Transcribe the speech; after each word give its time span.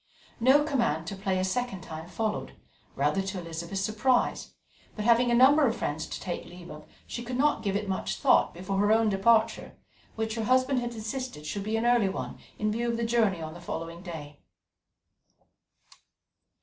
No 0.39 0.63
command 0.63 1.05
to 1.05 1.15
play 1.15 1.37
a 1.37 1.43
second 1.43 1.81
time 1.81 2.07
followed, 2.09 2.55
rather 2.95 3.21
to 3.21 3.39
Elizabeth's 3.39 3.81
surprise, 3.83 4.55
but 4.95 5.05
having 5.05 5.29
a 5.29 5.35
number 5.35 5.67
of 5.67 5.75
friends 5.77 6.07
to 6.07 6.19
take 6.19 6.43
leave 6.45 6.71
of, 6.71 6.87
she 7.05 7.21
could 7.21 7.37
not 7.37 7.61
give 7.61 7.75
it 7.75 7.87
much 7.87 8.15
thought 8.15 8.51
before 8.51 8.79
her 8.79 8.91
own 8.91 9.09
departure, 9.09 9.77
which 10.15 10.33
her 10.33 10.45
husband 10.45 10.79
had 10.79 10.95
insisted 10.95 11.45
should 11.45 11.61
be 11.63 11.77
an 11.77 11.85
early 11.85 12.09
one, 12.09 12.39
in 12.57 12.71
view 12.71 12.89
of 12.89 12.97
the 12.97 13.05
journey 13.05 13.43
on 13.43 13.53
the 13.53 13.61
following 13.61 14.01
day. 14.01 14.39